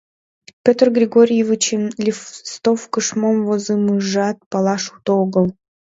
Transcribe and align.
Петр 0.63 0.87
Григорьевичын 0.97 1.83
листовкыш 2.05 3.07
мом 3.21 3.37
возымыжымат 3.47 4.37
палаш 4.51 4.83
уто 4.95 5.11
огыл. 5.23 5.45